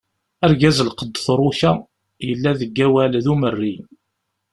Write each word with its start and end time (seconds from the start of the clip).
Argaz 0.45 0.77
lqedd 0.89 1.13
tṛuka, 1.25 1.71
yella 2.27 2.51
deg 2.59 2.75
awal 2.85 3.13
d 3.23 3.25
Umerri. 3.33 3.75